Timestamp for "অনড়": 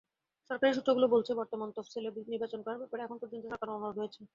3.71-3.95